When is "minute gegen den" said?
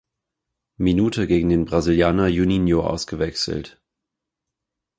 0.77-1.65